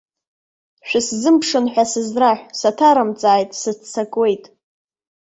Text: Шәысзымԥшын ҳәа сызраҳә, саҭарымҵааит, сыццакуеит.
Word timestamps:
Шәысзымԥшын 0.87 1.65
ҳәа 1.73 1.83
сызраҳә, 1.91 2.43
саҭарымҵааит, 2.59 3.49
сыццакуеит. 3.61 4.43